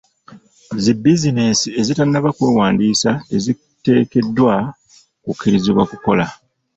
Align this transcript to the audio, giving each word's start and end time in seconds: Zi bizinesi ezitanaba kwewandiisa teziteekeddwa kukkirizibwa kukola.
Zi 0.83 0.91
bizinesi 1.03 1.67
ezitanaba 1.79 2.29
kwewandiisa 2.37 3.09
teziteekeddwa 3.29 4.55
kukkirizibwa 5.23 5.83
kukola. 5.91 6.25